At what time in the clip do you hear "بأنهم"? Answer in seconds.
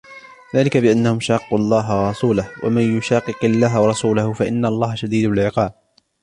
0.77-1.19